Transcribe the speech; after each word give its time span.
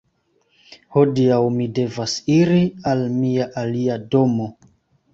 Hodiaŭ 0.95 1.37
mi 1.59 1.69
devas 1.81 2.17
iri 2.39 2.59
al 2.95 3.07
mia 3.23 3.51
alia 3.67 4.03
domo. 4.15 4.53